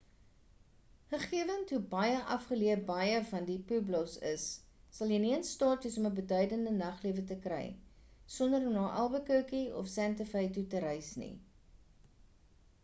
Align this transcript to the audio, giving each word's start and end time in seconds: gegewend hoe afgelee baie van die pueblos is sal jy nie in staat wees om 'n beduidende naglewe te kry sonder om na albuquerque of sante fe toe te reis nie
gegewend 1.09 1.71
hoe 1.73 2.21
afgelee 2.35 2.77
baie 2.87 3.19
van 3.33 3.43
die 3.49 3.57
pueblos 3.71 4.15
is 4.29 4.45
sal 4.99 5.13
jy 5.15 5.19
nie 5.25 5.33
in 5.39 5.45
staat 5.49 5.85
wees 5.87 5.97
om 6.03 6.07
'n 6.09 6.15
beduidende 6.21 6.73
naglewe 6.77 7.25
te 7.33 7.37
kry 7.45 7.61
sonder 8.37 8.67
om 8.71 8.75
na 8.79 8.85
albuquerque 9.03 9.61
of 9.83 9.91
sante 9.97 10.27
fe 10.31 10.41
toe 10.57 10.65
te 10.73 10.81
reis 10.87 11.11
nie 11.25 11.31